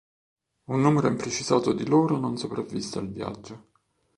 Un 0.69 0.79
numero 0.81 1.07
imprecisato 1.09 1.73
di 1.73 1.85
loro 1.85 2.17
non 2.17 2.35
sopravvisse 2.35 2.97
al 2.97 3.07
viaggio. 3.11 3.67